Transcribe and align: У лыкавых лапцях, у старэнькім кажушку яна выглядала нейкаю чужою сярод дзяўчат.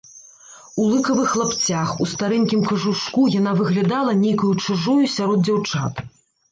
У 0.83 0.85
лыкавых 0.93 1.35
лапцях, 1.41 1.93
у 2.05 2.09
старэнькім 2.13 2.65
кажушку 2.73 3.29
яна 3.39 3.55
выглядала 3.61 4.19
нейкаю 4.27 4.53
чужою 4.67 5.01
сярод 5.19 5.39
дзяўчат. 5.49 6.07